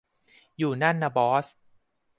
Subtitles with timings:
[0.57, 1.45] อยู่นั่นนะบอส